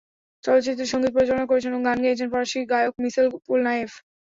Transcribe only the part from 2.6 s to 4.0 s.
গায়ক মিশেল পোলনারেফ।